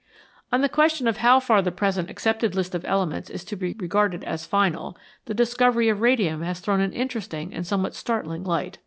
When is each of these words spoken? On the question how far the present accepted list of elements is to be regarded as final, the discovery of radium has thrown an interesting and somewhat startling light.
On 0.51 0.61
the 0.61 0.67
question 0.67 1.05
how 1.05 1.39
far 1.39 1.61
the 1.61 1.71
present 1.71 2.09
accepted 2.09 2.55
list 2.55 2.73
of 2.73 2.83
elements 2.85 3.29
is 3.29 3.43
to 3.43 3.55
be 3.55 3.75
regarded 3.77 4.23
as 4.23 4.47
final, 4.47 4.97
the 5.25 5.35
discovery 5.35 5.89
of 5.89 6.01
radium 6.01 6.41
has 6.41 6.59
thrown 6.59 6.81
an 6.81 6.91
interesting 6.91 7.53
and 7.53 7.67
somewhat 7.67 7.93
startling 7.93 8.43
light. 8.43 8.79